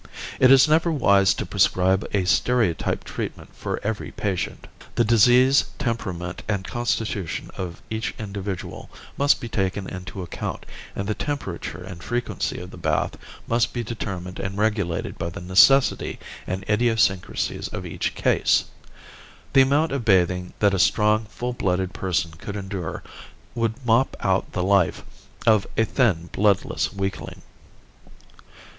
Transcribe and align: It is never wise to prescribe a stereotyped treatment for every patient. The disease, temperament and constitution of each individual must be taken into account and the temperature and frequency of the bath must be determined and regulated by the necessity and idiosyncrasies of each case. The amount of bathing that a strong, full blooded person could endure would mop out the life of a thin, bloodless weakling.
It 0.39 0.49
is 0.51 0.67
never 0.67 0.91
wise 0.91 1.31
to 1.35 1.45
prescribe 1.45 2.07
a 2.11 2.25
stereotyped 2.25 3.05
treatment 3.05 3.55
for 3.55 3.79
every 3.83 4.09
patient. 4.09 4.67
The 4.95 5.03
disease, 5.05 5.65
temperament 5.77 6.41
and 6.47 6.65
constitution 6.65 7.51
of 7.55 7.83
each 7.91 8.15
individual 8.17 8.89
must 9.15 9.39
be 9.39 9.47
taken 9.47 9.85
into 9.87 10.23
account 10.23 10.65
and 10.95 11.07
the 11.07 11.13
temperature 11.13 11.83
and 11.83 12.01
frequency 12.01 12.59
of 12.59 12.71
the 12.71 12.77
bath 12.77 13.15
must 13.47 13.73
be 13.73 13.83
determined 13.83 14.39
and 14.39 14.57
regulated 14.57 15.19
by 15.19 15.29
the 15.29 15.39
necessity 15.39 16.17
and 16.47 16.65
idiosyncrasies 16.67 17.67
of 17.67 17.85
each 17.85 18.15
case. 18.15 18.63
The 19.53 19.61
amount 19.61 19.91
of 19.91 20.03
bathing 20.03 20.53
that 20.57 20.73
a 20.73 20.79
strong, 20.79 21.25
full 21.25 21.53
blooded 21.53 21.93
person 21.93 22.31
could 22.39 22.55
endure 22.55 23.03
would 23.53 23.85
mop 23.85 24.17
out 24.21 24.53
the 24.53 24.63
life 24.63 25.03
of 25.45 25.67
a 25.77 25.85
thin, 25.85 26.29
bloodless 26.33 26.91
weakling. 26.91 27.43